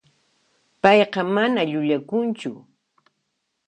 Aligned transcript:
Payqa 0.81 1.21
mana 1.35 1.61
llullakunchu. 1.71 2.51